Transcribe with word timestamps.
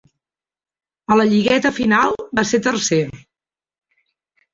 A 1.15 1.17
la 1.19 1.27
lligueta 1.33 1.71
final 1.79 2.17
va 2.39 2.45
ser 2.53 2.61
tercer. 2.69 2.99